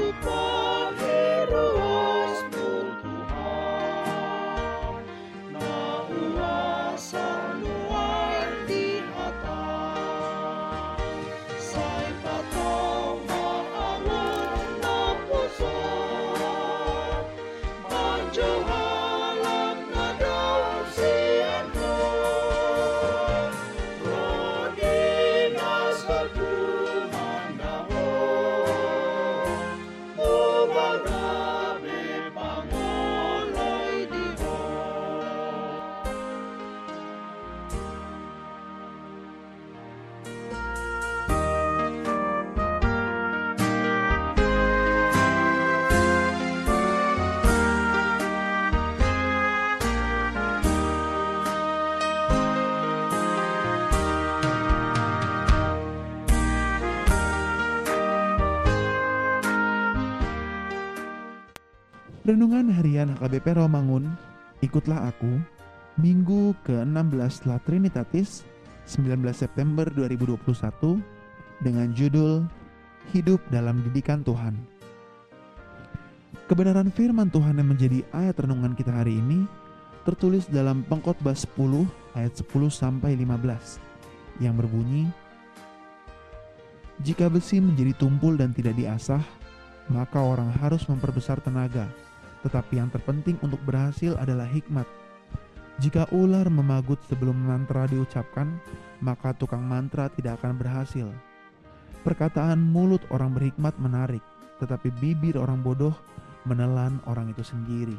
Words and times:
goodbye. 0.00 0.49
Renungan 62.20 62.68
Harian 62.68 63.16
HKBP 63.16 63.56
Romangun, 63.56 64.12
ikutlah 64.60 65.08
aku, 65.08 65.40
Minggu 65.96 66.52
ke-16 66.68 67.32
setelah 67.32 67.56
Trinitatis, 67.64 68.44
19 68.84 69.24
September 69.32 69.88
2021, 69.88 71.00
dengan 71.64 71.88
judul 71.96 72.44
Hidup 73.16 73.40
dalam 73.48 73.80
Didikan 73.88 74.20
Tuhan. 74.20 74.52
Kebenaran 76.44 76.92
firman 76.92 77.32
Tuhan 77.32 77.56
yang 77.56 77.72
menjadi 77.72 78.04
ayat 78.12 78.44
renungan 78.44 78.76
kita 78.76 78.92
hari 78.92 79.16
ini 79.16 79.48
tertulis 80.04 80.44
dalam 80.44 80.84
Pengkhotbah 80.92 81.32
10 81.32 81.56
ayat 82.20 82.36
10 82.36 82.52
sampai 82.68 83.16
15 83.16 84.44
yang 84.44 84.60
berbunyi 84.60 85.08
Jika 87.00 87.32
besi 87.32 87.64
menjadi 87.64 87.96
tumpul 87.96 88.36
dan 88.36 88.52
tidak 88.52 88.76
diasah, 88.76 89.24
maka 89.88 90.20
orang 90.20 90.52
harus 90.60 90.84
memperbesar 90.84 91.40
tenaga 91.40 91.88
tetapi 92.46 92.80
yang 92.80 92.88
terpenting 92.88 93.36
untuk 93.44 93.60
berhasil 93.64 94.16
adalah 94.16 94.48
hikmat. 94.48 94.88
Jika 95.80 96.04
ular 96.12 96.44
memagut 96.52 97.00
sebelum 97.08 97.32
mantra 97.36 97.88
diucapkan, 97.88 98.60
maka 99.00 99.32
tukang 99.32 99.64
mantra 99.64 100.12
tidak 100.12 100.40
akan 100.44 100.60
berhasil. 100.60 101.08
Perkataan 102.04 102.60
mulut 102.60 103.00
orang 103.08 103.32
berhikmat 103.32 103.76
menarik, 103.80 104.20
tetapi 104.60 104.92
bibir 105.00 105.40
orang 105.40 105.64
bodoh 105.64 105.96
menelan 106.44 107.00
orang 107.08 107.32
itu 107.32 107.44
sendiri. 107.44 107.96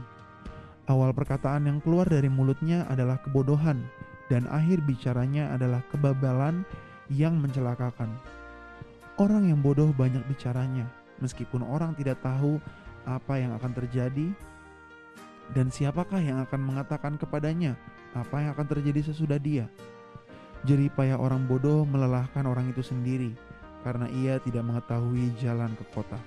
Awal 0.89 1.13
perkataan 1.13 1.69
yang 1.69 1.77
keluar 1.81 2.09
dari 2.09 2.29
mulutnya 2.29 2.85
adalah 2.89 3.21
kebodohan, 3.21 3.81
dan 4.29 4.45
akhir 4.49 4.81
bicaranya 4.85 5.53
adalah 5.53 5.81
kebabalan 5.93 6.65
yang 7.09 7.37
mencelakakan. 7.37 8.09
Orang 9.17 9.49
yang 9.49 9.61
bodoh 9.61 9.89
banyak 9.93 10.21
bicaranya, 10.29 10.85
meskipun 11.21 11.61
orang 11.61 11.93
tidak 11.97 12.17
tahu 12.25 12.57
apa 13.05 13.37
yang 13.39 13.55
akan 13.57 13.71
terjadi 13.73 14.27
dan 15.51 15.67
siapakah 15.67 16.21
yang 16.21 16.39
akan 16.43 16.61
mengatakan 16.63 17.19
kepadanya 17.19 17.75
apa 18.15 18.43
yang 18.43 18.51
akan 18.55 18.67
terjadi 18.67 19.11
sesudah 19.11 19.39
dia. 19.39 19.67
Jadi 20.61 20.93
payah 20.93 21.17
orang 21.17 21.49
bodoh 21.49 21.87
melelahkan 21.89 22.45
orang 22.45 22.69
itu 22.69 22.85
sendiri 22.85 23.33
karena 23.81 24.05
ia 24.13 24.37
tidak 24.45 24.61
mengetahui 24.61 25.33
jalan 25.41 25.73
ke 25.73 25.85
kota. 25.89 26.19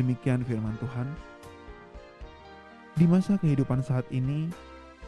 Demikian 0.00 0.42
firman 0.42 0.74
Tuhan. 0.80 1.08
Di 2.94 3.04
masa 3.04 3.36
kehidupan 3.36 3.82
saat 3.84 4.06
ini, 4.14 4.48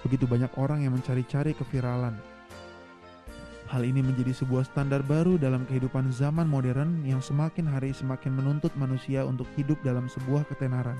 begitu 0.03 0.27
banyak 0.29 0.51
orang 0.59 0.85
yang 0.85 0.93
mencari-cari 0.93 1.55
keviralan, 1.55 2.19
Hal 3.67 3.83
ini 3.83 3.99
menjadi 3.99 4.31
sebuah 4.31 4.63
standar 4.63 5.03
baru 5.03 5.35
dalam 5.43 5.67
kehidupan 5.67 6.15
zaman 6.15 6.47
modern 6.47 7.03
yang 7.03 7.19
semakin 7.19 7.67
hari 7.67 7.91
semakin 7.91 8.39
menuntut 8.39 8.71
manusia 8.79 9.27
untuk 9.27 9.51
hidup 9.59 9.75
dalam 9.83 10.07
sebuah 10.07 10.47
ketenaran. 10.47 10.95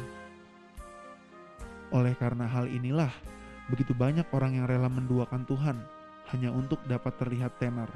Oleh 1.95 2.19
karena 2.19 2.43
hal 2.51 2.67
inilah, 2.67 3.15
begitu 3.71 3.95
banyak 3.95 4.27
orang 4.35 4.59
yang 4.59 4.67
rela 4.67 4.91
menduakan 4.91 5.47
Tuhan 5.47 5.79
hanya 6.35 6.51
untuk 6.51 6.83
dapat 6.91 7.15
terlihat 7.23 7.55
tenar, 7.63 7.87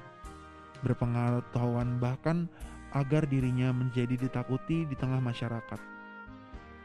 berpengetahuan 0.87 1.99
bahkan 1.99 2.47
agar 2.95 3.27
dirinya 3.27 3.75
menjadi 3.75 4.15
ditakuti 4.15 4.87
di 4.87 4.95
tengah 4.95 5.19
masyarakat. 5.19 5.83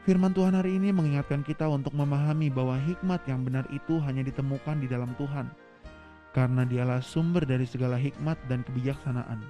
Firman 0.02 0.34
Tuhan 0.34 0.58
hari 0.58 0.74
ini 0.74 0.90
mengingatkan 0.90 1.46
kita 1.46 1.70
untuk 1.70 1.94
memahami 1.94 2.50
bahwa 2.50 2.74
hikmat 2.82 3.22
yang 3.30 3.46
benar 3.46 3.62
itu 3.70 4.02
hanya 4.02 4.26
ditemukan 4.26 4.82
di 4.82 4.90
dalam 4.90 5.14
Tuhan– 5.14 5.46
karena 6.36 6.68
dialah 6.68 7.00
sumber 7.00 7.48
dari 7.48 7.64
segala 7.64 7.96
hikmat 7.96 8.36
dan 8.44 8.60
kebijaksanaan. 8.68 9.40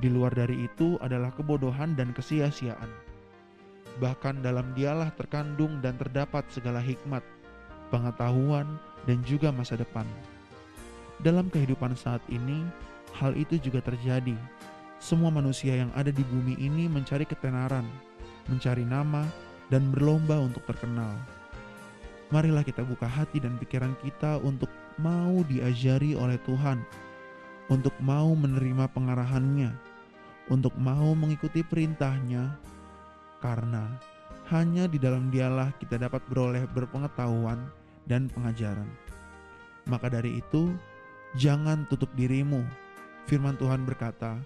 Di 0.00 0.08
luar 0.08 0.32
dari 0.32 0.64
itu 0.64 0.96
adalah 1.04 1.28
kebodohan 1.36 1.92
dan 1.92 2.16
kesia-siaan. 2.16 2.88
Bahkan 4.00 4.40
dalam 4.40 4.72
dialah 4.72 5.12
terkandung 5.20 5.84
dan 5.84 6.00
terdapat 6.00 6.48
segala 6.48 6.80
hikmat, 6.80 7.20
pengetahuan, 7.92 8.64
dan 9.04 9.20
juga 9.28 9.52
masa 9.52 9.76
depan. 9.76 10.08
Dalam 11.20 11.52
kehidupan 11.52 11.92
saat 11.92 12.24
ini, 12.32 12.64
hal 13.12 13.36
itu 13.36 13.60
juga 13.60 13.84
terjadi. 13.84 14.34
Semua 14.96 15.28
manusia 15.28 15.76
yang 15.76 15.92
ada 15.92 16.08
di 16.08 16.24
bumi 16.24 16.56
ini 16.56 16.88
mencari 16.88 17.28
ketenaran, 17.28 17.84
mencari 18.48 18.88
nama, 18.88 19.28
dan 19.68 19.92
berlomba 19.92 20.40
untuk 20.40 20.64
terkenal. 20.64 21.12
Marilah 22.32 22.64
kita 22.64 22.80
buka 22.80 23.04
hati 23.04 23.44
dan 23.44 23.60
pikiran 23.60 23.92
kita 24.00 24.40
untuk 24.40 24.72
mau 24.98 25.44
diajari 25.46 26.16
oleh 26.16 26.36
Tuhan, 26.44 26.82
untuk 27.70 27.94
mau 28.02 28.34
menerima 28.36 28.90
pengarahannya, 28.92 29.72
untuk 30.52 30.74
mau 30.76 31.14
mengikuti 31.16 31.64
perintahnya, 31.64 32.56
karena 33.40 33.88
hanya 34.52 34.84
di 34.90 35.00
dalam 35.00 35.32
dialah 35.32 35.72
kita 35.80 35.96
dapat 35.96 36.20
beroleh 36.28 36.68
berpengetahuan 36.76 37.62
dan 38.04 38.28
pengajaran. 38.28 38.88
Maka 39.88 40.12
dari 40.12 40.42
itu, 40.42 40.74
jangan 41.38 41.88
tutup 41.88 42.10
dirimu. 42.18 42.62
Firman 43.26 43.56
Tuhan 43.56 43.86
berkata, 43.86 44.36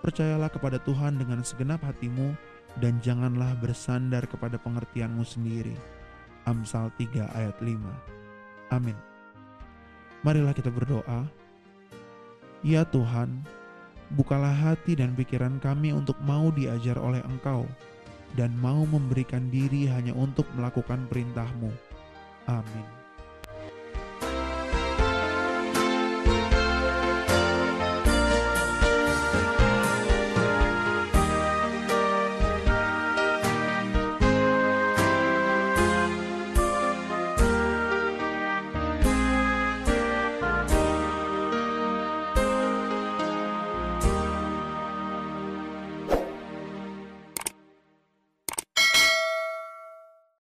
percayalah 0.00 0.50
kepada 0.50 0.80
Tuhan 0.82 1.20
dengan 1.20 1.44
segenap 1.44 1.84
hatimu 1.84 2.34
dan 2.80 2.98
janganlah 3.04 3.52
bersandar 3.60 4.24
kepada 4.24 4.56
pengertianmu 4.56 5.22
sendiri. 5.22 5.76
Amsal 6.48 6.90
3 6.96 7.28
ayat 7.36 7.56
5. 7.60 7.78
Amin. 8.72 9.11
Marilah 10.22 10.54
kita 10.54 10.70
berdoa. 10.70 11.26
Ya 12.62 12.86
Tuhan, 12.86 13.42
bukalah 14.14 14.54
hati 14.54 14.94
dan 14.94 15.18
pikiran 15.18 15.58
kami 15.58 15.90
untuk 15.90 16.14
mau 16.22 16.54
diajar 16.54 16.94
oleh 16.94 17.18
Engkau 17.26 17.66
dan 18.38 18.54
mau 18.62 18.86
memberikan 18.86 19.50
diri 19.50 19.90
hanya 19.90 20.14
untuk 20.14 20.46
melakukan 20.54 21.10
perintah-Mu. 21.10 21.70
Amin. 22.46 23.02